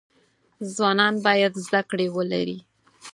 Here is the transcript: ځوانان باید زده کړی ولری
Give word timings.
ځوانان 0.73 1.15
باید 1.25 1.53
زده 1.65 1.81
کړی 1.89 2.07
ولری 2.15 2.57